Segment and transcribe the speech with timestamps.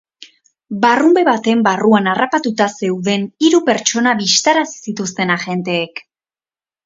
[0.83, 6.03] Barrunbe baten barruan harrapatuta zeuden hiru pertsona bistarazi zituzten agenteek.